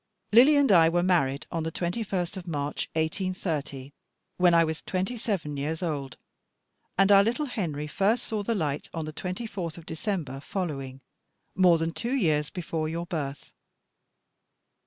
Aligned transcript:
Lily 0.31 0.55
and 0.55 0.71
I 0.71 0.89
were 0.89 1.03
married 1.03 1.45
on 1.51 1.61
the 1.61 1.71
21st 1.71 2.35
of 2.35 2.47
March, 2.47 2.89
1830, 2.95 3.93
when 4.37 4.55
I 4.55 4.63
was 4.63 4.81
twenty 4.81 5.15
seven 5.15 5.57
years 5.57 5.83
old: 5.83 6.17
and 6.97 7.11
our 7.11 7.21
little 7.21 7.45
Henry 7.45 7.85
first 7.85 8.23
saw 8.23 8.41
the 8.41 8.55
light 8.55 8.89
on 8.95 9.05
the 9.05 9.13
24th 9.13 9.77
of 9.77 9.85
December 9.85 10.39
following, 10.39 11.01
more 11.53 11.77
than 11.77 11.91
two 11.91 12.15
years 12.15 12.49
before 12.49 12.89
your 12.89 13.05
birth. 13.05 13.53